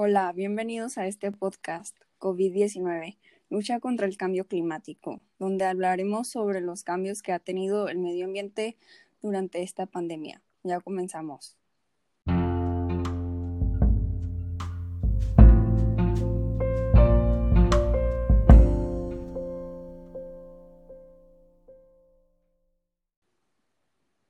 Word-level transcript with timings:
Hola, 0.00 0.32
bienvenidos 0.32 0.96
a 0.96 1.08
este 1.08 1.32
podcast 1.32 1.96
COVID-19, 2.20 3.18
lucha 3.50 3.80
contra 3.80 4.06
el 4.06 4.16
cambio 4.16 4.46
climático, 4.46 5.20
donde 5.40 5.64
hablaremos 5.64 6.28
sobre 6.28 6.60
los 6.60 6.84
cambios 6.84 7.20
que 7.20 7.32
ha 7.32 7.40
tenido 7.40 7.88
el 7.88 7.98
medio 7.98 8.26
ambiente 8.26 8.76
durante 9.22 9.60
esta 9.60 9.86
pandemia. 9.86 10.40
Ya 10.62 10.78
comenzamos. 10.78 11.56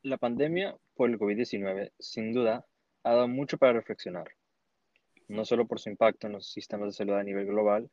La 0.02 0.16
pandemia 0.16 0.78
por 0.94 1.10
el 1.10 1.18
COVID-19 1.18 1.92
sin 1.98 2.32
duda 2.32 2.64
ha 3.02 3.10
dado 3.10 3.28
mucho 3.28 3.58
para 3.58 3.74
reflexionar, 3.74 4.37
no 5.28 5.44
solo 5.44 5.66
por 5.66 5.80
su 5.80 5.90
impacto 5.90 6.26
en 6.26 6.34
los 6.34 6.50
sistemas 6.50 6.88
de 6.88 6.92
salud 6.92 7.14
a 7.14 7.22
nivel 7.22 7.46
global 7.46 7.90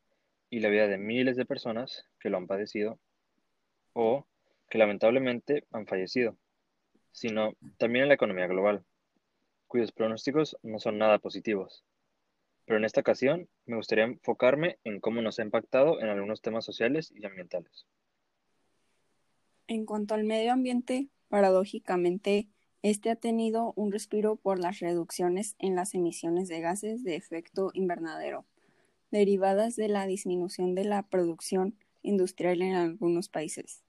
y 0.49 0.59
la 0.59 0.69
vida 0.69 0.87
de 0.87 0.97
miles 0.97 1.35
de 1.35 1.45
personas 1.45 2.05
que 2.19 2.29
lo 2.29 2.37
han 2.37 2.47
padecido 2.47 2.99
o 3.93 4.25
que 4.69 4.77
lamentablemente 4.77 5.65
han 5.71 5.85
fallecido, 5.85 6.37
sino 7.11 7.53
también 7.77 8.03
en 8.03 8.09
la 8.09 8.15
economía 8.15 8.47
global, 8.47 8.83
cuyos 9.67 9.91
pronósticos 9.91 10.57
no 10.63 10.79
son 10.79 10.97
nada 10.97 11.19
positivos. 11.19 11.83
Pero 12.65 12.77
en 12.77 12.85
esta 12.85 13.01
ocasión 13.01 13.47
me 13.65 13.75
gustaría 13.75 14.05
enfocarme 14.05 14.79
en 14.83 14.99
cómo 14.99 15.21
nos 15.21 15.39
ha 15.39 15.43
impactado 15.43 16.01
en 16.01 16.09
algunos 16.09 16.41
temas 16.41 16.65
sociales 16.65 17.13
y 17.15 17.25
ambientales. 17.25 17.85
En 19.67 19.85
cuanto 19.85 20.13
al 20.15 20.23
medio 20.23 20.51
ambiente, 20.51 21.09
Paradójicamente, 21.27 22.47
este 22.89 23.09
ha 23.09 23.15
tenido 23.15 23.73
un 23.75 23.91
respiro 23.91 24.35
por 24.35 24.59
las 24.59 24.77
reducciones 24.77 25.55
en 25.57 25.75
las 25.75 25.95
emisiones 25.95 26.47
de 26.47 26.61
gases 26.61 27.03
de 27.03 27.15
efecto 27.15 27.71
invernadero, 27.73 28.45
derivadas 29.09 29.75
de 29.75 29.87
la 29.87 30.05
disminución 30.05 30.75
de 30.75 30.83
la 30.83 31.01
producción 31.01 31.75
industrial 32.03 32.61
en 32.61 32.75
algunos 32.75 33.27
países. 33.27 33.81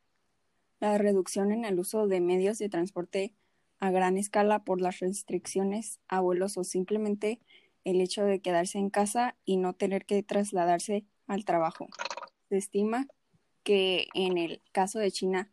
La 0.81 0.97
reducción 0.97 1.53
en 1.53 1.67
el 1.67 1.79
uso 1.79 2.07
de 2.07 2.23
medios 2.23 2.57
de 2.57 2.71
transporte 2.71 3.35
a 3.81 3.91
gran 3.91 4.17
escala 4.17 4.65
por 4.65 4.81
las 4.81 5.01
restricciones 5.01 6.01
a 6.09 6.21
vuelos 6.21 6.57
o 6.57 6.65
simplemente 6.65 7.39
el 7.85 8.01
hecho 8.01 8.25
de 8.25 8.41
quedarse 8.41 8.79
en 8.79 8.89
casa 8.89 9.37
y 9.45 9.59
no 9.59 9.75
tener 9.75 10.07
que 10.07 10.23
trasladarse 10.23 11.05
al 11.27 11.45
trabajo. 11.45 11.87
Se 12.49 12.57
estima 12.57 13.09
que 13.63 14.07
en 14.15 14.39
el 14.39 14.63
caso 14.73 14.99
de 14.99 15.11
China 15.11 15.51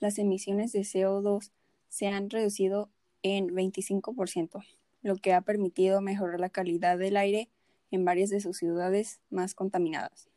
las 0.00 0.18
emisiones 0.18 0.72
de 0.72 0.80
CO2 0.80 1.50
se 1.88 2.08
han 2.08 2.30
reducido 2.30 2.90
en 3.22 3.48
25%, 3.48 4.64
lo 5.02 5.16
que 5.16 5.32
ha 5.32 5.40
permitido 5.40 6.00
mejorar 6.00 6.40
la 6.40 6.50
calidad 6.50 6.98
del 6.98 7.16
aire 7.16 7.48
en 7.90 8.04
varias 8.04 8.30
de 8.30 8.40
sus 8.40 8.56
ciudades 8.56 9.20
más 9.30 9.54
contaminadas. 9.54 10.28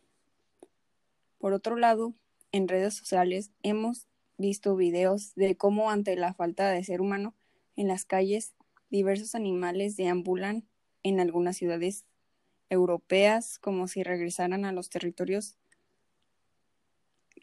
Por 1.38 1.53
otro 1.53 1.78
lado, 1.78 2.14
en 2.52 2.67
redes 2.67 2.95
sociales 2.95 3.52
hemos 3.64 4.08
visto 4.38 4.75
videos 4.75 5.36
de 5.36 5.56
cómo 5.56 5.91
ante 5.91 6.16
la 6.16 6.33
falta 6.33 6.69
de 6.69 6.83
ser 6.83 7.02
humano 7.02 7.36
en 7.75 7.88
las 7.88 8.06
calles, 8.06 8.56
diversos 8.89 9.36
animales 9.36 9.95
deambulan 9.95 10.66
en 11.03 11.19
algunas 11.19 11.58
ciudades 11.58 12.06
europeas 12.69 13.59
como 13.59 13.88
si 13.88 14.03
regresaran 14.03 14.66
a 14.66 14.72
los 14.72 14.89
territorios 14.89 15.58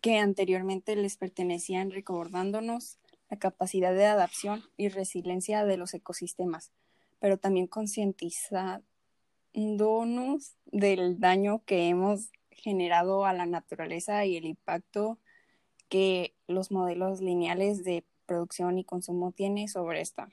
que 0.03 0.19
anteriormente 0.19 0.95
les 0.95 1.17
pertenecían, 1.17 1.91
recordándonos 1.91 2.99
la 3.31 3.39
capacidad 3.39 3.95
de 3.95 4.07
adaptación 4.07 4.63
y 4.77 4.89
resiliencia 4.89 5.65
de 5.65 5.77
los 5.77 5.95
ecosistemas, 5.95 6.73
pero 7.19 7.39
también 7.39 7.67
concientizándonos 7.67 8.85
del 10.67 11.19
daño 11.19 11.63
que 11.65 11.89
hemos 11.89 12.31
generado 12.51 13.25
a 13.25 13.33
la 13.33 13.47
naturaleza 13.47 14.25
y 14.25 14.37
el 14.37 14.45
impacto 14.45 15.19
que 15.89 16.35
los 16.47 16.71
modelos 16.71 17.21
lineales 17.21 17.85
de 17.85 18.05
producción 18.27 18.79
y 18.79 18.85
consumo 18.85 19.33
tienen 19.33 19.69
sobre 19.69 20.01
esta. 20.01 20.29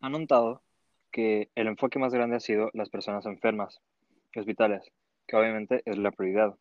Han 0.00 0.12
notado 0.12 0.62
que 1.10 1.50
el 1.54 1.66
enfoque 1.66 1.98
más 1.98 2.12
grande 2.12 2.36
ha 2.36 2.40
sido 2.40 2.70
las 2.72 2.88
personas 2.88 3.26
enfermas 3.26 3.80
y 4.34 4.40
hospitales, 4.40 4.92
que 5.26 5.36
obviamente 5.36 5.82
es 5.84 5.98
la 5.98 6.12
prioridad. 6.12 6.56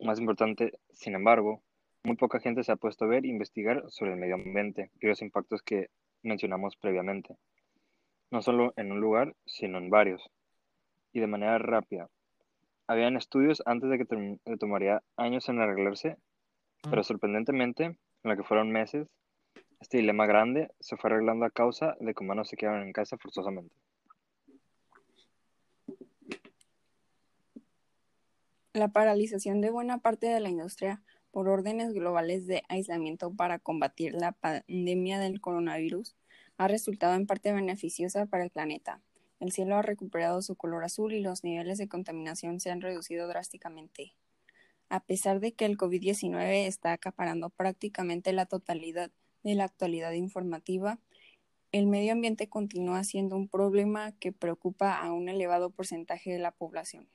Más 0.00 0.18
importante, 0.20 0.78
sin 0.92 1.14
embargo, 1.14 1.62
muy 2.06 2.16
poca 2.16 2.38
gente 2.38 2.62
se 2.62 2.70
ha 2.70 2.76
puesto 2.76 3.04
a 3.04 3.08
ver 3.08 3.24
e 3.24 3.28
investigar 3.28 3.82
sobre 3.88 4.12
el 4.12 4.18
medio 4.18 4.36
ambiente 4.36 4.92
y 5.00 5.08
los 5.08 5.20
impactos 5.22 5.60
que 5.60 5.90
mencionamos 6.22 6.76
previamente, 6.76 7.36
no 8.30 8.42
solo 8.42 8.72
en 8.76 8.92
un 8.92 9.00
lugar, 9.00 9.34
sino 9.44 9.78
en 9.78 9.90
varios, 9.90 10.30
y 11.12 11.18
de 11.18 11.26
manera 11.26 11.58
rápida. 11.58 12.08
Habían 12.86 13.16
estudios 13.16 13.60
antes 13.66 13.90
de 13.90 13.98
que 13.98 14.56
tomaría 14.56 15.02
años 15.16 15.48
en 15.48 15.60
arreglarse, 15.60 16.16
pero 16.88 17.02
sorprendentemente, 17.02 17.84
en 17.84 17.98
lo 18.22 18.36
que 18.36 18.44
fueron 18.44 18.70
meses, 18.70 19.08
este 19.80 19.98
dilema 19.98 20.26
grande 20.26 20.70
se 20.78 20.96
fue 20.96 21.10
arreglando 21.10 21.44
a 21.44 21.50
causa 21.50 21.96
de 21.98 22.14
que 22.14 22.22
humanos 22.22 22.48
se 22.48 22.56
quedaron 22.56 22.84
en 22.84 22.92
casa 22.92 23.18
forzosamente. 23.18 23.74
La 28.74 28.88
paralización 28.88 29.60
de 29.60 29.70
buena 29.70 29.98
parte 29.98 30.28
de 30.28 30.38
la 30.38 30.50
industria 30.50 31.02
por 31.36 31.50
órdenes 31.50 31.92
globales 31.92 32.46
de 32.46 32.62
aislamiento 32.70 33.30
para 33.30 33.58
combatir 33.58 34.14
la 34.14 34.32
pandemia 34.32 35.18
del 35.20 35.42
coronavirus 35.42 36.16
ha 36.56 36.66
resultado 36.66 37.14
en 37.14 37.26
parte 37.26 37.52
beneficiosa 37.52 38.24
para 38.24 38.42
el 38.42 38.48
planeta. 38.48 39.02
El 39.38 39.52
cielo 39.52 39.76
ha 39.76 39.82
recuperado 39.82 40.40
su 40.40 40.56
color 40.56 40.82
azul 40.82 41.12
y 41.12 41.20
los 41.20 41.44
niveles 41.44 41.76
de 41.76 41.88
contaminación 41.88 42.58
se 42.58 42.70
han 42.70 42.80
reducido 42.80 43.28
drásticamente. 43.28 44.14
A 44.88 45.00
pesar 45.00 45.40
de 45.40 45.52
que 45.52 45.66
el 45.66 45.76
COVID-19 45.76 46.66
está 46.66 46.92
acaparando 46.92 47.50
prácticamente 47.50 48.32
la 48.32 48.46
totalidad 48.46 49.10
de 49.42 49.56
la 49.56 49.64
actualidad 49.64 50.12
informativa, 50.12 51.00
el 51.70 51.86
medio 51.86 52.12
ambiente 52.12 52.48
continúa 52.48 53.04
siendo 53.04 53.36
un 53.36 53.48
problema 53.48 54.12
que 54.12 54.32
preocupa 54.32 54.98
a 54.98 55.12
un 55.12 55.28
elevado 55.28 55.68
porcentaje 55.68 56.32
de 56.32 56.38
la 56.38 56.52
población. 56.52 57.10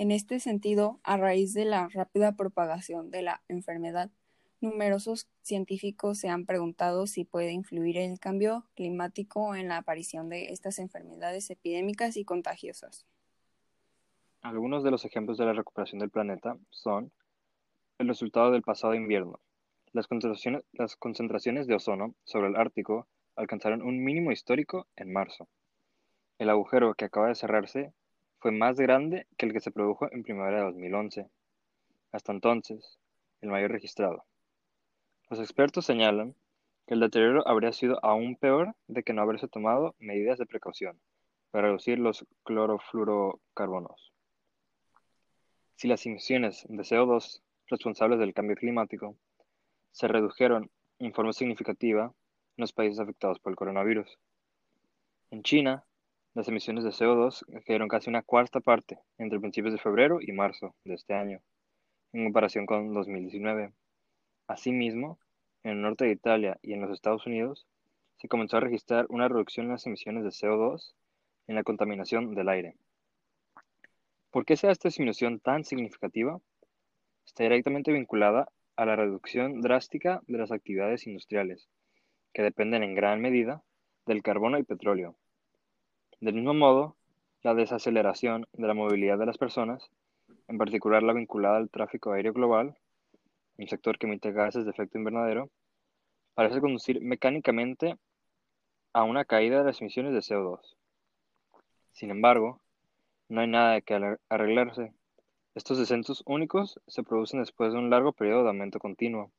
En 0.00 0.12
este 0.12 0.40
sentido, 0.40 0.98
a 1.02 1.18
raíz 1.18 1.52
de 1.52 1.66
la 1.66 1.90
rápida 1.90 2.34
propagación 2.34 3.10
de 3.10 3.20
la 3.20 3.42
enfermedad, 3.48 4.10
numerosos 4.62 5.28
científicos 5.42 6.16
se 6.16 6.30
han 6.30 6.46
preguntado 6.46 7.06
si 7.06 7.24
puede 7.24 7.52
influir 7.52 7.98
el 7.98 8.18
cambio 8.18 8.64
climático 8.76 9.54
en 9.54 9.68
la 9.68 9.76
aparición 9.76 10.30
de 10.30 10.52
estas 10.52 10.78
enfermedades 10.78 11.50
epidémicas 11.50 12.16
y 12.16 12.24
contagiosas. 12.24 13.04
Algunos 14.40 14.84
de 14.84 14.90
los 14.90 15.04
ejemplos 15.04 15.36
de 15.36 15.44
la 15.44 15.52
recuperación 15.52 15.98
del 15.98 16.08
planeta 16.08 16.56
son 16.70 17.12
el 17.98 18.08
resultado 18.08 18.52
del 18.52 18.62
pasado 18.62 18.94
invierno. 18.94 19.38
Las 19.92 20.06
concentraciones, 20.06 20.62
las 20.72 20.96
concentraciones 20.96 21.66
de 21.66 21.74
ozono 21.74 22.14
sobre 22.24 22.48
el 22.48 22.56
Ártico 22.56 23.06
alcanzaron 23.36 23.82
un 23.82 24.02
mínimo 24.02 24.32
histórico 24.32 24.86
en 24.96 25.12
marzo. 25.12 25.46
El 26.38 26.48
agujero 26.48 26.94
que 26.94 27.04
acaba 27.04 27.28
de 27.28 27.34
cerrarse 27.34 27.92
fue 28.40 28.52
más 28.52 28.76
grande 28.76 29.26
que 29.36 29.46
el 29.46 29.52
que 29.52 29.60
se 29.60 29.70
produjo 29.70 30.10
en 30.10 30.22
primavera 30.22 30.58
de 30.58 30.64
2011, 30.64 31.26
hasta 32.10 32.32
entonces 32.32 32.98
el 33.42 33.50
mayor 33.50 33.70
registrado. 33.70 34.24
Los 35.28 35.40
expertos 35.40 35.84
señalan 35.84 36.34
que 36.86 36.94
el 36.94 37.00
deterioro 37.00 37.46
habría 37.46 37.72
sido 37.72 38.04
aún 38.04 38.36
peor 38.36 38.74
de 38.88 39.02
que 39.02 39.12
no 39.12 39.22
haberse 39.22 39.46
tomado 39.46 39.94
medidas 39.98 40.38
de 40.38 40.46
precaución 40.46 40.98
para 41.50 41.68
reducir 41.68 41.98
los 41.98 42.26
clorofluorocarbonos. 42.44 44.12
Si 45.76 45.86
las 45.86 46.04
emisiones 46.06 46.64
de 46.68 46.82
CO2 46.82 47.42
responsables 47.66 48.18
del 48.18 48.34
cambio 48.34 48.56
climático 48.56 49.16
se 49.92 50.08
redujeron 50.08 50.70
en 50.98 51.12
forma 51.12 51.32
significativa 51.32 52.04
en 52.04 52.12
los 52.56 52.72
países 52.72 53.00
afectados 53.00 53.38
por 53.38 53.52
el 53.52 53.56
coronavirus. 53.56 54.18
En 55.30 55.42
China, 55.42 55.84
las 56.34 56.46
emisiones 56.46 56.84
de 56.84 56.90
CO2 56.90 57.44
cayeron 57.64 57.88
casi 57.88 58.08
una 58.08 58.22
cuarta 58.22 58.60
parte 58.60 58.98
entre 59.18 59.40
principios 59.40 59.72
de 59.72 59.80
febrero 59.80 60.18
y 60.20 60.30
marzo 60.30 60.76
de 60.84 60.94
este 60.94 61.14
año, 61.14 61.40
en 62.12 62.24
comparación 62.24 62.66
con 62.66 62.94
2019. 62.94 63.72
Asimismo, 64.46 65.18
en 65.64 65.72
el 65.72 65.82
norte 65.82 66.04
de 66.04 66.12
Italia 66.12 66.58
y 66.62 66.72
en 66.72 66.82
los 66.82 66.92
Estados 66.92 67.26
Unidos, 67.26 67.66
se 68.16 68.28
comenzó 68.28 68.58
a 68.58 68.60
registrar 68.60 69.06
una 69.08 69.28
reducción 69.28 69.66
en 69.66 69.72
las 69.72 69.86
emisiones 69.86 70.22
de 70.22 70.30
CO2 70.30 70.94
en 71.48 71.56
la 71.56 71.64
contaminación 71.64 72.34
del 72.34 72.48
aire. 72.48 72.76
¿Por 74.30 74.44
qué 74.44 74.56
sea 74.56 74.70
esta 74.70 74.88
disminución 74.88 75.40
tan 75.40 75.64
significativa? 75.64 76.40
Está 77.26 77.42
directamente 77.42 77.92
vinculada 77.92 78.48
a 78.76 78.86
la 78.86 78.94
reducción 78.94 79.60
drástica 79.60 80.22
de 80.28 80.38
las 80.38 80.52
actividades 80.52 81.08
industriales, 81.08 81.68
que 82.32 82.42
dependen 82.42 82.84
en 82.84 82.94
gran 82.94 83.20
medida 83.20 83.64
del 84.06 84.22
carbono 84.22 84.58
y 84.58 84.62
petróleo, 84.62 85.16
del 86.20 86.34
mismo 86.34 86.54
modo, 86.54 86.96
la 87.42 87.54
desaceleración 87.54 88.46
de 88.52 88.66
la 88.66 88.74
movilidad 88.74 89.18
de 89.18 89.26
las 89.26 89.38
personas, 89.38 89.90
en 90.48 90.58
particular 90.58 91.02
la 91.02 91.14
vinculada 91.14 91.56
al 91.56 91.70
tráfico 91.70 92.12
aéreo 92.12 92.32
global, 92.32 92.76
un 93.56 93.68
sector 93.68 93.98
que 93.98 94.06
emite 94.06 94.32
gases 94.32 94.64
de 94.64 94.70
efecto 94.70 94.98
invernadero, 94.98 95.50
parece 96.34 96.60
conducir 96.60 97.00
mecánicamente 97.00 97.96
a 98.92 99.04
una 99.04 99.24
caída 99.24 99.58
de 99.58 99.64
las 99.64 99.80
emisiones 99.80 100.12
de 100.12 100.20
CO2. 100.20 100.60
Sin 101.92 102.10
embargo, 102.10 102.60
no 103.28 103.40
hay 103.40 103.46
nada 103.46 103.72
de 103.74 103.82
que 103.82 104.18
arreglarse. 104.28 104.92
Estos 105.54 105.78
descensos 105.78 106.22
únicos 106.26 106.80
se 106.86 107.02
producen 107.02 107.40
después 107.40 107.72
de 107.72 107.78
un 107.78 107.90
largo 107.90 108.12
periodo 108.12 108.42
de 108.42 108.48
aumento 108.48 108.78
continuo. 108.78 109.30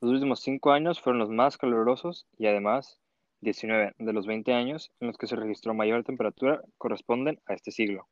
Los 0.00 0.12
últimos 0.12 0.40
cinco 0.40 0.72
años 0.72 1.00
fueron 1.00 1.18
los 1.18 1.28
más 1.28 1.58
calurosos 1.58 2.26
y 2.38 2.46
además 2.46 2.98
19 3.40 3.94
de 3.98 4.12
los 4.12 4.26
20 4.26 4.52
años 4.52 4.92
en 5.00 5.08
los 5.08 5.16
que 5.16 5.26
se 5.26 5.36
registró 5.36 5.74
mayor 5.74 6.04
temperatura 6.04 6.62
corresponden 6.78 7.40
a 7.46 7.54
este 7.54 7.70
siglo. 7.70 8.08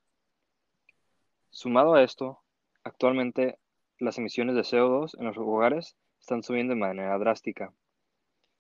Sumado 1.51 1.95
a 1.95 2.03
esto, 2.03 2.41
actualmente 2.85 3.59
las 3.99 4.19
emisiones 4.19 4.55
de 4.55 4.63
CO2 4.63 5.19
en 5.19 5.27
los 5.27 5.37
hogares 5.37 5.97
están 6.21 6.43
subiendo 6.43 6.75
de 6.75 6.81
manera 6.81 7.19
drástica. 7.19 7.73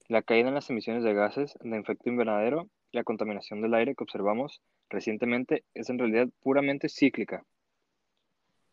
La 0.09 0.23
caída 0.23 0.49
en 0.49 0.55
las 0.55 0.71
emisiones 0.71 1.05
de 1.05 1.15
gases 1.15 1.57
de 1.61 1.79
efecto 1.79 2.09
invernadero 2.09 2.69
y 2.91 2.97
la 2.97 3.05
contaminación 3.05 3.61
del 3.61 3.75
aire 3.75 3.95
que 3.95 4.05
observamos 4.05 4.63
recientemente 4.89 5.65
es 5.75 5.91
en 5.91 5.99
realidad 5.99 6.29
puramente 6.41 6.89
cíclica. 6.89 7.45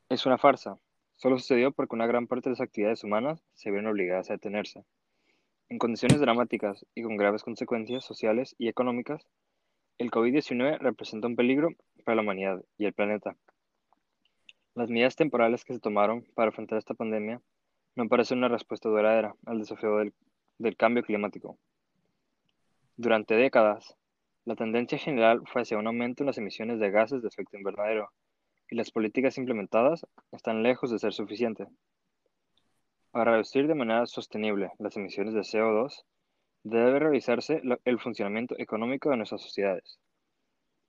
Es 0.10 0.26
una 0.26 0.38
farsa. 0.38 0.78
Solo 1.18 1.38
sucedió 1.38 1.72
porque 1.72 1.96
una 1.96 2.08
gran 2.08 2.28
parte 2.28 2.50
de 2.50 2.54
las 2.54 2.62
actividades 2.62 3.04
humanas 3.04 3.44
se 3.54 3.70
vieron 3.70 3.92
obligadas 3.92 4.30
a 4.30 4.34
detenerse. 4.34 4.86
En 5.68 5.80
condiciones 5.80 6.20
dramáticas 6.20 6.86
y 6.94 7.02
con 7.02 7.18
graves 7.18 7.44
consecuencias 7.44 8.06
sociales 8.06 8.56
y 8.60 8.68
económicas, 8.68 9.26
el 9.98 10.12
COVID-19 10.12 10.78
representa 10.78 11.28
un 11.28 11.36
peligro 11.36 11.70
para 12.04 12.16
la 12.16 12.22
humanidad 12.22 12.64
y 12.78 12.86
el 12.86 12.94
planeta. 12.94 13.36
Las 14.76 14.90
medidas 14.90 15.16
temporales 15.16 15.66
que 15.66 15.74
se 15.74 15.80
tomaron 15.80 16.24
para 16.36 16.50
afrontar 16.50 16.78
esta 16.78 16.94
pandemia 16.94 17.42
no 17.96 18.08
parecen 18.08 18.38
una 18.38 18.48
respuesta 18.48 18.90
duradera 18.90 19.36
al 19.46 19.58
desafío 19.58 19.98
del, 19.98 20.14
del 20.60 20.78
cambio 20.78 21.04
climático. 21.04 21.58
Durante 22.96 23.34
décadas, 23.36 23.96
la 24.44 24.56
tendencia 24.56 25.00
general 25.00 25.42
fue 25.52 25.64
hacia 25.64 25.80
un 25.80 25.88
aumento 25.88 26.22
en 26.22 26.28
las 26.28 26.38
emisiones 26.38 26.80
de 26.80 26.92
gases 26.92 27.24
de 27.24 27.28
efecto 27.28 27.58
invernadero, 27.58 28.12
y 28.70 28.76
las 28.76 28.92
políticas 28.92 29.38
implementadas 29.38 30.06
están 30.32 30.62
lejos 30.62 30.92
de 30.92 31.00
ser 31.00 31.14
suficientes. 31.14 31.68
Para 33.16 33.32
reducir 33.32 33.66
de 33.66 33.76
manera 33.76 34.06
sostenible 34.08 34.74
las 34.78 34.98
emisiones 34.98 35.34
de 35.34 35.40
CO2, 35.40 36.04
debe 36.64 37.00
revisarse 37.00 37.62
el 37.86 37.98
funcionamiento 37.98 38.56
económico 38.60 39.10
de 39.10 39.16
nuestras 39.16 39.42
sociedades, 39.42 40.02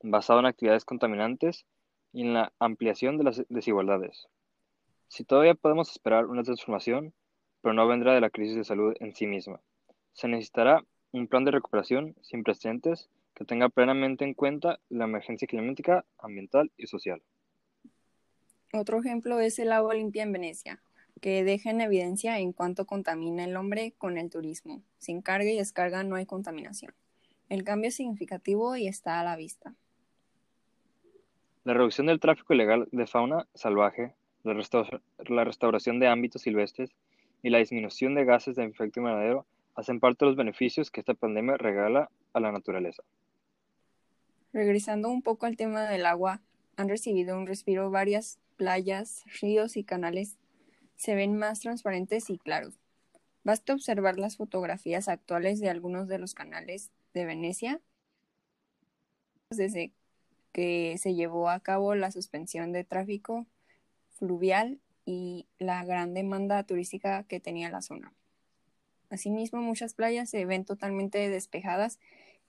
basado 0.03 0.41
en 0.41 0.47
actividades 0.47 0.85
contaminantes 0.85 1.67
y 2.13 2.23
en 2.23 2.35
la 2.35 2.53
ampliación 2.59 3.17
de 3.17 3.23
las 3.23 3.45
desigualdades. 3.49 4.27
Si 5.07 5.23
todavía 5.23 5.55
podemos 5.55 5.89
esperar 5.89 6.27
una 6.27 6.43
transformación, 6.43 7.15
pero 7.63 7.75
no 7.75 7.87
vendrá 7.87 8.13
de 8.13 8.21
la 8.21 8.31
crisis 8.31 8.57
de 8.57 8.65
salud 8.65 8.93
en 8.99 9.15
sí 9.15 9.29
misma, 9.29 9.61
se 10.13 10.27
necesitará 10.27 10.85
un 11.13 11.29
plan 11.29 11.45
de 11.45 11.53
recuperación 11.53 12.17
sin 12.23 12.43
precedentes 12.43 13.09
que 13.35 13.45
tenga 13.45 13.69
plenamente 13.69 14.25
en 14.25 14.35
cuenta 14.35 14.81
la 14.89 15.05
emergencia 15.05 15.47
climática, 15.47 16.05
ambiental 16.19 16.73
y 16.77 16.89
social. 16.89 17.23
Otro 18.73 18.99
ejemplo 18.99 19.39
es 19.39 19.61
el 19.61 19.71
agua 19.71 19.95
limpia 19.95 20.25
en 20.25 20.33
Venecia, 20.33 20.83
que 21.21 21.45
deja 21.45 21.71
en 21.71 21.81
evidencia 21.81 22.39
en 22.39 22.53
cuánto 22.53 22.85
contamina 22.85 23.45
el 23.45 23.57
hombre 23.57 23.93
con 23.97 24.19
el 24.19 24.31
turismo. 24.31 24.83
Sin 24.99 25.23
carga 25.23 25.51
y 25.51 25.57
descarga 25.57 26.03
no 26.03 26.17
hay 26.17 26.27
contaminación. 26.27 26.95
El 27.49 27.65
cambio 27.65 27.89
es 27.89 27.97
significativo 27.97 28.77
y 28.77 28.89
está 28.89 29.21
a 29.21 29.25
la 29.25 29.37
vista. 29.37 29.75
La 31.65 31.75
reducción 31.75 32.07
del 32.07 32.21
tráfico 32.21 32.55
ilegal 32.55 32.89
de 32.93 33.07
fauna 33.07 33.47
salvaje, 33.55 34.15
la, 34.45 35.45
restauración 35.45 35.99
de 35.99 36.07
ámbitos 36.07 36.43
silvestres 36.43 36.91
y 37.43 37.51
la 37.51 37.59
disminución 37.59 38.15
de 38.15 38.25
gases 38.25 38.57
de 38.57 38.65
efecto 38.65 39.01
invernadero 39.01 39.47
hacen 39.75 40.01
parte 40.01 40.25
de 40.25 40.31
los 40.31 40.37
beneficios 40.37 40.91
que 40.91 41.01
esta 41.01 41.15
pandemia 41.15 41.57
regala 41.57 42.11
a 42.33 42.41
la 42.41 42.53
naturaleza. 42.53 43.03
Regresando 44.53 45.09
un 45.09 45.23
poco 45.23 45.47
al 45.47 45.57
tema 45.57 45.89
del 45.89 46.07
agua, 46.07 46.41
han 46.77 46.89
recibido 46.89 47.37
un 47.37 47.47
respiro 47.47 47.91
varias 47.91 48.39
playas, 48.57 49.25
ríos 49.41 49.77
y 49.77 49.85
canales 49.85 50.37
se 50.97 51.15
ven 51.15 51.37
más 51.37 51.61
transparentes 51.61 52.31
y 52.31 52.39
claros. 52.39 52.79
Basta 53.45 53.75
observar 53.75 54.19
las 54.19 54.37
fotografías 54.37 55.09
actuales 55.09 55.61
de 55.61 55.71
algunos 55.71 56.09
de 56.09 56.19
los 56.19 56.35
canales 56.35 56.91
de 57.15 57.25
Venecia 57.25 57.81
desde 59.51 59.93
que 60.53 60.97
se 60.99 61.15
llevó 61.15 61.49
a 61.49 61.61
cabo 61.61 61.95
la 61.95 62.11
suspensión 62.11 62.73
de 62.73 62.83
tráfico 62.83 63.47
fluvial 64.11 64.81
y 65.05 65.47
la 65.59 65.85
gran 65.85 66.15
demanda 66.15 66.63
turística 66.65 67.23
que 67.25 67.39
tenía 67.39 67.71
la 67.71 67.83
zona. 67.83 68.13
Asimismo, 69.09 69.61
muchas 69.61 69.95
playas 69.95 70.29
se 70.31 70.45
ven 70.45 70.65
totalmente 70.65 71.31
despejadas 71.31 72.01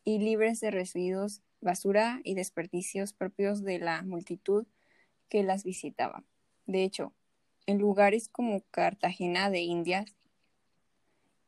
y 0.03 0.19
libres 0.19 0.59
de 0.59 0.71
residuos, 0.71 1.41
basura 1.61 2.21
y 2.23 2.33
desperdicios 2.33 3.13
propios 3.13 3.63
de 3.63 3.79
la 3.79 4.01
multitud 4.01 4.65
que 5.29 5.43
las 5.43 5.63
visitaba. 5.63 6.23
De 6.65 6.83
hecho, 6.83 7.13
en 7.67 7.77
lugares 7.77 8.29
como 8.29 8.61
Cartagena 8.71 9.51
de 9.51 9.59
Indias, 9.59 10.15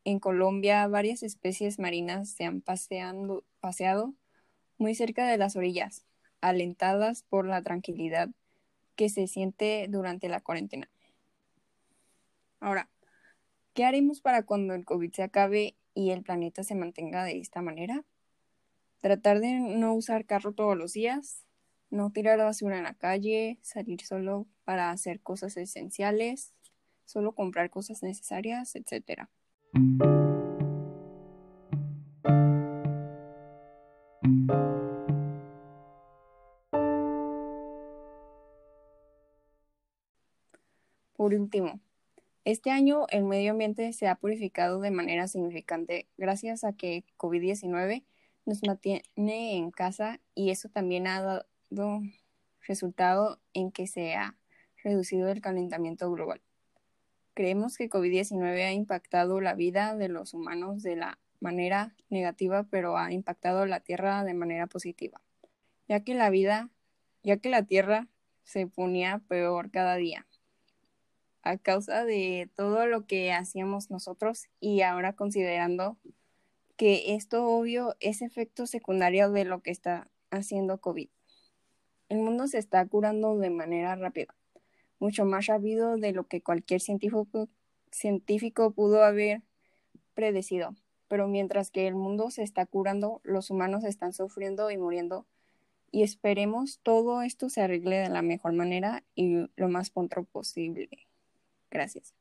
en 0.04 0.20
Colombia 0.20 0.88
varias 0.88 1.24
especies 1.24 1.80
marinas 1.80 2.30
se 2.30 2.44
han 2.44 2.62
paseado 2.62 4.14
muy 4.78 4.96
cerca 4.96 5.28
de 5.28 5.38
las 5.38 5.56
orillas, 5.56 6.06
alentadas 6.42 7.24
por 7.24 7.48
la 7.48 7.62
tranquilidad 7.62 8.30
que 8.96 9.10
se 9.10 9.28
siente 9.28 9.88
durante 9.90 10.30
la 10.30 10.42
cuarentena. 10.42 10.90
Ahora, 12.60 12.90
¿qué 13.74 13.86
haremos 13.86 14.22
para 14.22 14.44
cuando 14.44 14.74
el 14.74 14.86
COVID 14.86 15.12
se 15.14 15.24
acabe 15.24 15.76
y 15.94 16.12
el 16.12 16.24
planeta 16.24 16.64
se 16.64 16.76
mantenga 16.76 17.24
de 17.24 17.40
esta 17.40 17.62
manera? 17.62 18.04
Tratar 19.00 19.40
de 19.40 19.54
no 19.54 19.94
usar 19.94 20.26
carro 20.26 20.54
todos 20.54 20.78
los 20.78 20.92
días, 20.94 21.46
no 21.90 22.12
tirar 22.12 22.40
basura 22.40 22.78
en 22.78 22.84
la 22.84 22.94
calle, 22.94 23.58
salir 23.62 24.02
solo 24.06 24.48
para 24.70 24.92
hacer 24.92 25.20
cosas 25.20 25.58
esenciales, 25.58 26.54
solo 27.04 27.32
comprar 27.32 27.72
cosas 27.72 28.04
necesarias, 28.04 28.76
etc. 28.76 29.28
Por 41.16 41.34
último, 41.34 41.80
este 42.46 42.70
año 42.70 43.08
el 43.10 43.24
medio 43.24 43.54
ambiente 43.54 43.92
se 43.94 44.08
ha 44.08 44.14
purificado 44.14 44.80
de 44.80 44.92
manera 44.92 45.28
significante 45.28 46.08
gracias 46.16 46.64
a 46.64 46.74
que 46.74 47.06
COVID-19 47.18 48.04
nos 48.46 48.62
mantiene 48.62 49.58
en 49.58 49.72
casa 49.72 50.20
y 50.36 50.52
eso 50.52 50.70
también 50.70 51.08
ha 51.08 51.44
dado 51.72 52.04
resultado 52.68 53.42
en 53.56 53.72
que 53.72 53.88
se 53.88 54.14
ha 54.14 54.36
reducido 54.84 55.30
el 55.30 55.42
calentamiento 55.42 56.12
global. 56.12 56.42
Creemos 57.34 57.78
que 57.78 57.90
COVID-19 57.90 58.66
ha 58.66 58.74
impactado 58.74 59.42
la 59.42 59.54
vida 59.54 59.96
de 59.96 60.10
los 60.10 60.34
humanos 60.34 60.84
de 60.84 60.96
la 60.96 61.20
manera 61.40 61.96
negativa, 62.10 62.64
pero 62.64 62.98
ha 62.98 63.12
impactado 63.12 63.66
la 63.66 63.80
Tierra 63.80 64.24
de 64.24 64.34
manera 64.34 64.68
positiva, 64.68 65.22
ya 65.88 66.02
que 66.02 66.16
la 66.16 66.30
vida, 66.30 66.70
ya 67.24 67.38
que 67.38 67.50
la 67.50 67.64
Tierra 67.64 68.08
se 68.44 68.68
ponía 68.68 69.22
peor 69.28 69.72
cada 69.72 69.96
día 69.96 70.26
a 71.42 71.58
causa 71.58 72.06
de 72.06 72.50
todo 72.56 72.86
lo 72.86 73.06
que 73.06 73.32
hacíamos 73.32 73.90
nosotros 73.90 74.50
y 74.60 74.82
ahora 74.82 75.14
considerando 75.14 75.98
que 76.76 77.16
esto 77.16 77.46
obvio 77.46 77.96
es 78.00 78.22
efecto 78.22 78.68
secundario 78.68 79.32
de 79.32 79.46
lo 79.46 79.62
que 79.62 79.72
está 79.72 80.10
haciendo 80.32 80.80
COVID. 80.80 81.10
El 82.10 82.20
mundo 82.20 82.48
se 82.48 82.58
está 82.58 82.86
curando 82.88 83.38
de 83.38 83.50
manera 83.50 83.96
rápida, 83.96 84.36
mucho 85.00 85.26
más 85.26 85.48
rápido 85.48 85.98
de 85.98 86.12
lo 86.12 86.28
que 86.28 86.42
cualquier 86.42 86.82
científico, 86.82 87.50
científico 87.92 88.72
pudo 88.72 89.04
haber 89.04 89.42
predecido. 90.14 90.76
Pero 91.08 91.28
mientras 91.28 91.72
que 91.72 91.88
el 91.88 91.96
mundo 91.96 92.30
se 92.30 92.44
está 92.44 92.66
curando, 92.66 93.22
los 93.24 93.50
humanos 93.50 93.84
están 93.84 94.14
sufriendo 94.14 94.70
y 94.70 94.78
muriendo. 94.78 95.26
Y 95.92 96.04
esperemos 96.04 96.80
todo 96.84 97.24
esto 97.24 97.50
se 97.50 97.62
arregle 97.62 97.98
de 97.98 98.10
la 98.10 98.22
mejor 98.22 98.54
manera 98.54 99.04
y 99.16 99.50
lo 99.56 99.70
más 99.70 99.90
pronto 99.90 100.24
posible. 100.24 101.08
Gracias. 101.72 102.19